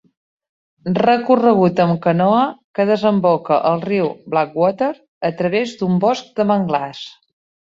Recorregut 1.01 1.81
amb 1.83 1.99
canoa 2.05 2.47
que 2.79 2.87
desemboca 2.91 3.59
al 3.73 3.83
riu 3.91 4.09
Blackwater 4.35 4.91
a 5.31 5.35
través 5.43 5.75
d'un 5.83 6.01
bosc 6.07 6.33
de 6.41 6.49
manglars. 6.55 7.05